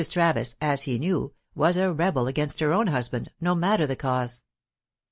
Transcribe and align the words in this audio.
Travis, 0.09 0.55
as 0.59 0.81
he 0.81 0.97
knew, 0.97 1.31
was 1.53 1.77
a 1.77 1.93
rebel 1.93 2.25
against 2.25 2.59
her 2.59 2.73
own 2.73 2.87
husband 2.87 3.29
no 3.39 3.53
matter 3.53 3.85
the 3.85 3.95
cause. 3.95 4.41